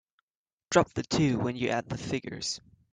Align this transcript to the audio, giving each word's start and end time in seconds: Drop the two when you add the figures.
Drop 0.71 0.91
the 0.95 1.03
two 1.03 1.37
when 1.37 1.55
you 1.55 1.69
add 1.69 1.87
the 1.87 1.95
figures. 1.95 2.59